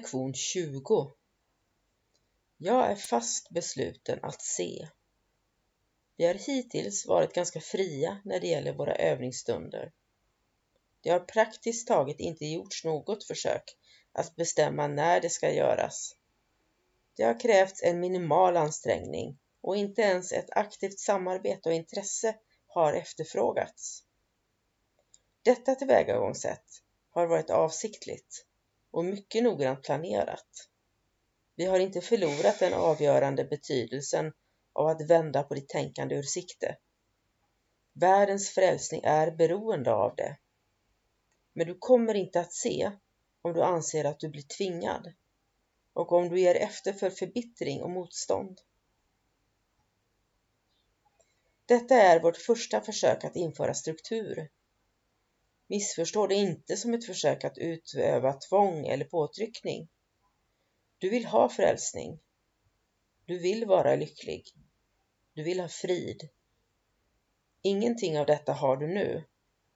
Lektion 0.00 0.34
20 0.34 1.12
Jag 2.56 2.90
är 2.90 2.96
fast 2.96 3.50
besluten 3.50 4.18
att 4.22 4.42
se. 4.42 4.88
Vi 6.16 6.26
har 6.26 6.34
hittills 6.34 7.06
varit 7.06 7.32
ganska 7.34 7.60
fria 7.60 8.20
när 8.24 8.40
det 8.40 8.46
gäller 8.46 8.72
våra 8.72 8.94
övningsstunder. 8.94 9.92
Det 11.00 11.10
har 11.10 11.20
praktiskt 11.20 11.88
taget 11.88 12.20
inte 12.20 12.46
gjorts 12.46 12.84
något 12.84 13.24
försök 13.24 13.62
att 14.12 14.36
bestämma 14.36 14.86
när 14.86 15.20
det 15.20 15.30
ska 15.30 15.52
göras. 15.52 16.16
Det 17.16 17.22
har 17.22 17.40
krävts 17.40 17.82
en 17.82 18.00
minimal 18.00 18.56
ansträngning 18.56 19.38
och 19.60 19.76
inte 19.76 20.02
ens 20.02 20.32
ett 20.32 20.50
aktivt 20.50 20.98
samarbete 20.98 21.68
och 21.68 21.74
intresse 21.74 22.36
har 22.66 22.92
efterfrågats. 22.92 24.04
Detta 25.42 25.74
tillvägagångssätt 25.74 26.82
har 27.10 27.26
varit 27.26 27.50
avsiktligt 27.50 28.46
och 28.90 29.04
mycket 29.04 29.42
noggrant 29.42 29.82
planerat. 29.82 30.68
Vi 31.56 31.66
har 31.66 31.78
inte 31.78 32.00
förlorat 32.00 32.58
den 32.58 32.74
avgörande 32.74 33.44
betydelsen 33.44 34.32
av 34.72 34.86
att 34.86 35.10
vända 35.10 35.42
på 35.42 35.54
ditt 35.54 35.68
tänkande 35.68 36.14
ur 36.14 36.22
sikte. 36.22 36.76
Världens 37.92 38.50
frälsning 38.50 39.00
är 39.04 39.30
beroende 39.30 39.92
av 39.92 40.16
det. 40.16 40.38
Men 41.52 41.66
du 41.66 41.76
kommer 41.78 42.14
inte 42.14 42.40
att 42.40 42.52
se 42.52 42.92
om 43.42 43.52
du 43.52 43.62
anser 43.62 44.04
att 44.04 44.20
du 44.20 44.28
blir 44.28 44.42
tvingad 44.42 45.12
och 45.92 46.12
om 46.12 46.28
du 46.28 46.40
ger 46.40 46.54
efter 46.54 46.92
för 46.92 47.10
förbittring 47.10 47.82
och 47.82 47.90
motstånd. 47.90 48.60
Detta 51.66 51.94
är 51.94 52.20
vårt 52.20 52.36
första 52.36 52.80
försök 52.80 53.24
att 53.24 53.36
införa 53.36 53.74
struktur 53.74 54.48
Missförstå 55.70 56.26
det 56.26 56.34
inte 56.34 56.76
som 56.76 56.94
ett 56.94 57.06
försök 57.06 57.44
att 57.44 57.58
utöva 57.58 58.32
tvång 58.32 58.86
eller 58.86 59.04
påtryckning. 59.04 59.88
Du 60.98 61.10
vill 61.10 61.26
ha 61.26 61.48
frälsning. 61.48 62.20
Du 63.26 63.38
vill 63.38 63.64
vara 63.64 63.96
lycklig. 63.96 64.44
Du 65.34 65.42
vill 65.42 65.60
ha 65.60 65.68
frid. 65.68 66.28
Ingenting 67.62 68.18
av 68.18 68.26
detta 68.26 68.52
har 68.52 68.76
du 68.76 68.86
nu 68.86 69.24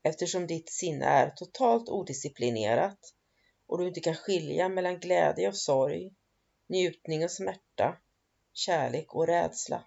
eftersom 0.03 0.47
ditt 0.47 0.71
sinne 0.71 1.05
är 1.05 1.31
totalt 1.31 1.89
odisciplinerat 1.89 3.15
och 3.67 3.79
du 3.79 3.89
inte 3.89 4.01
kan 4.01 4.15
skilja 4.15 4.69
mellan 4.69 5.01
glädje 5.01 5.49
och 5.49 5.57
sorg, 5.57 6.15
njutning 6.67 7.25
och 7.25 7.31
smärta, 7.31 7.97
kärlek 8.53 9.15
och 9.15 9.27
rädsla. 9.27 9.85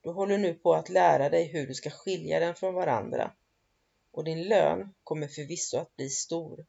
Du 0.00 0.10
håller 0.10 0.38
nu 0.38 0.54
på 0.54 0.74
att 0.74 0.88
lära 0.88 1.28
dig 1.28 1.44
hur 1.44 1.66
du 1.66 1.74
ska 1.74 1.90
skilja 1.90 2.40
dem 2.40 2.54
från 2.54 2.74
varandra 2.74 3.34
och 4.10 4.24
din 4.24 4.42
lön 4.42 4.94
kommer 5.04 5.28
förvisso 5.28 5.78
att 5.78 5.96
bli 5.96 6.08
stor. 6.08 6.66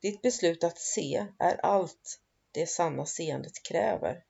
Ditt 0.00 0.22
beslut 0.22 0.64
att 0.64 0.78
se 0.78 1.26
är 1.38 1.56
allt 1.56 2.20
det 2.52 2.66
sanna 2.66 3.06
seendet 3.06 3.62
kräver. 3.62 4.24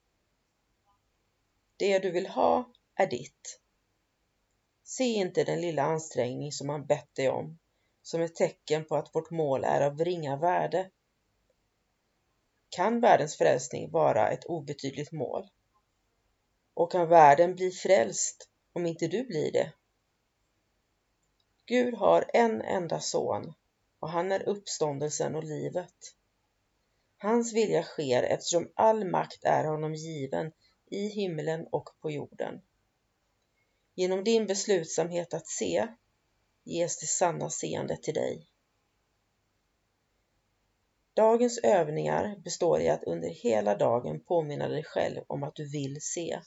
Det 1.77 1.99
du 1.99 2.11
vill 2.11 2.27
ha 2.27 2.73
är 2.95 3.07
ditt. 3.07 3.61
Se 4.85 5.05
inte 5.05 5.45
den 5.45 5.61
lilla 5.61 5.83
ansträngning 5.83 6.53
som 6.53 6.69
han 6.69 6.87
bett 6.87 7.15
dig 7.15 7.29
om 7.29 7.59
som 8.05 8.23
ett 8.23 8.35
tecken 8.35 8.85
på 8.85 8.97
att 8.97 9.15
vårt 9.15 9.31
mål 9.31 9.65
är 9.65 9.81
av 9.81 10.05
ringa 10.05 10.37
värde. 10.37 10.91
Kan 12.69 13.01
världens 13.01 13.37
frälsning 13.37 13.91
vara 13.91 14.31
ett 14.31 14.45
obetydligt 14.45 15.13
mål? 15.13 15.51
Och 16.75 16.93
kan 16.93 17.09
världen 17.09 17.55
bli 17.55 17.71
frälst 17.71 18.49
om 18.73 18.87
inte 18.87 19.07
du 19.07 19.25
blir 19.25 19.53
det? 19.53 19.73
Gud 21.67 21.95
har 21.95 22.31
en 22.35 22.63
enda 22.63 23.01
son 23.01 23.55
och 23.99 24.09
han 24.11 24.33
är 24.33 24.49
uppståndelsen 24.49 25.35
och 25.35 25.45
livet. 25.45 26.15
Hans 27.19 27.53
vilja 27.53 27.83
sker 27.83 28.23
eftersom 28.23 28.73
all 28.75 29.05
makt 29.05 29.45
är 29.45 29.65
honom 29.65 29.95
given 29.95 30.53
i 30.87 31.07
himlen 31.09 31.67
och 31.71 31.91
på 32.01 32.11
jorden. 32.11 32.63
Genom 33.95 34.25
din 34.25 34.47
beslutsamhet 34.47 35.35
att 35.35 35.47
se 35.47 35.89
ges 36.65 36.99
det 37.01 37.07
sanna 37.07 37.51
seendet 37.51 38.03
till 38.03 38.15
dig. 38.15 38.49
Dagens 41.15 41.59
övningar 41.59 42.37
består 42.45 42.81
i 42.81 42.89
att 42.89 43.05
under 43.05 43.29
hela 43.29 43.75
dagen 43.75 44.21
påminna 44.21 44.69
dig 44.69 44.85
själv 44.85 45.21
om 45.27 45.43
att 45.43 45.55
du 45.55 45.69
vill 45.69 46.01
se. 46.01 46.41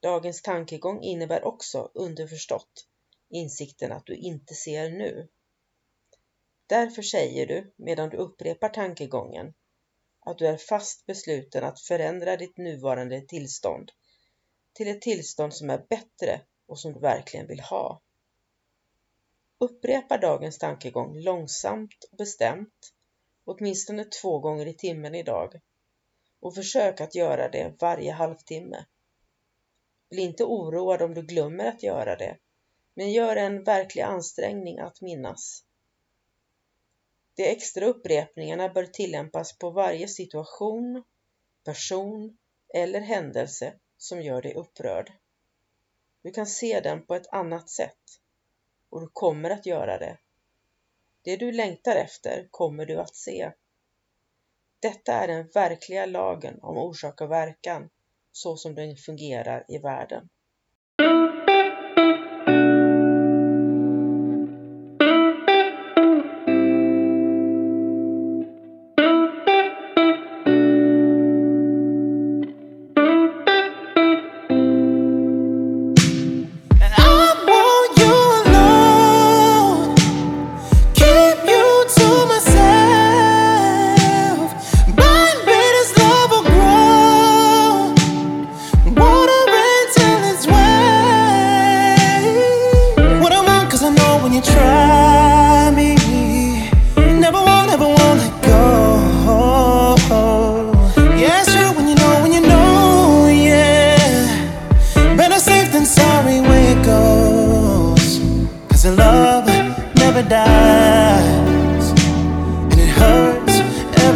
Dagens 0.00 0.42
tankegång 0.42 1.02
innebär 1.02 1.44
också 1.44 1.90
underförstått 1.94 2.86
insikten 3.30 3.92
att 3.92 4.06
du 4.06 4.16
inte 4.16 4.54
ser 4.54 4.90
nu. 4.90 5.28
Därför 6.66 7.02
säger 7.02 7.46
du, 7.46 7.72
medan 7.76 8.08
du 8.08 8.16
upprepar 8.16 8.68
tankegången, 8.68 9.54
att 10.20 10.38
du 10.38 10.46
är 10.46 10.56
fast 10.56 11.06
besluten 11.06 11.64
att 11.64 11.80
förändra 11.80 12.36
ditt 12.36 12.56
nuvarande 12.56 13.20
tillstånd 13.20 13.92
till 14.72 14.88
ett 14.88 15.02
tillstånd 15.02 15.54
som 15.54 15.70
är 15.70 15.86
bättre 15.88 16.40
och 16.66 16.78
som 16.78 16.92
du 16.92 17.00
verkligen 17.00 17.46
vill 17.46 17.60
ha. 17.60 18.02
Upprepa 19.58 20.18
dagens 20.18 20.58
tankegång 20.58 21.20
långsamt 21.20 22.04
och 22.10 22.16
bestämt, 22.16 22.92
åtminstone 23.44 24.04
två 24.04 24.38
gånger 24.38 24.66
i 24.66 24.74
timmen 24.74 25.14
idag 25.14 25.60
och 26.40 26.54
försök 26.54 27.00
att 27.00 27.14
göra 27.14 27.48
det 27.48 27.74
varje 27.80 28.12
halvtimme. 28.12 28.84
Bli 30.10 30.22
inte 30.22 30.44
oroad 30.44 31.02
om 31.02 31.14
du 31.14 31.22
glömmer 31.22 31.64
att 31.64 31.82
göra 31.82 32.16
det 32.16 32.38
men 33.00 33.12
gör 33.12 33.36
en 33.36 33.64
verklig 33.64 34.02
ansträngning 34.02 34.78
att 34.78 35.00
minnas. 35.00 35.64
De 37.34 37.42
extra 37.42 37.86
upprepningarna 37.86 38.68
bör 38.68 38.86
tillämpas 38.86 39.58
på 39.58 39.70
varje 39.70 40.08
situation, 40.08 41.04
person 41.64 42.38
eller 42.74 43.00
händelse 43.00 43.74
som 43.96 44.22
gör 44.22 44.42
dig 44.42 44.54
upprörd. 44.54 45.12
Du 46.22 46.30
kan 46.30 46.46
se 46.46 46.80
den 46.80 47.06
på 47.06 47.14
ett 47.14 47.26
annat 47.32 47.70
sätt 47.70 48.20
och 48.90 49.00
du 49.00 49.08
kommer 49.12 49.50
att 49.50 49.66
göra 49.66 49.98
det. 49.98 50.18
Det 51.22 51.36
du 51.36 51.52
längtar 51.52 51.96
efter 51.96 52.48
kommer 52.50 52.86
du 52.86 53.00
att 53.00 53.16
se. 53.16 53.52
Detta 54.80 55.12
är 55.12 55.28
den 55.28 55.48
verkliga 55.54 56.06
lagen 56.06 56.58
om 56.62 56.78
orsak 56.78 57.20
och 57.20 57.30
verkan 57.30 57.90
så 58.32 58.56
som 58.56 58.74
den 58.74 58.96
fungerar 58.96 59.64
i 59.68 59.78
världen. 59.78 60.28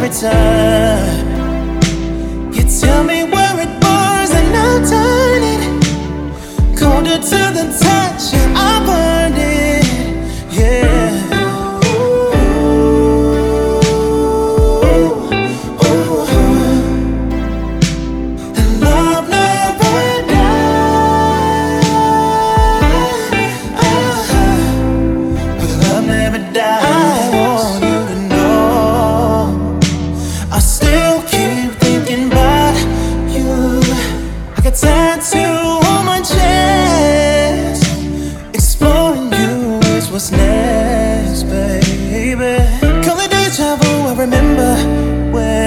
every 0.05 0.29
time. 0.29 1.25
You 2.53 2.63
tell 2.79 3.03
me 3.03 3.23
where 3.23 3.59
it 3.59 3.81
burns 3.81 4.31
and 4.31 4.55
I'll 4.55 4.81
turn 4.87 5.43
it 5.43 5.61
colder 6.77 7.17
to 7.17 7.41
the 7.57 7.65
touch. 7.81 8.33
And 8.33 8.57
I'll 8.57 8.85
burn 8.85 9.04
Where? 45.35 45.64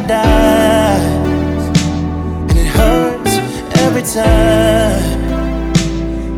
paradise. 0.00 1.02
And 2.50 2.58
it 2.58 2.66
hurts 2.66 3.38
every 3.78 4.02
time. 4.02 5.26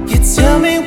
You 0.09 0.19
tell 0.35 0.59
me 0.59 0.79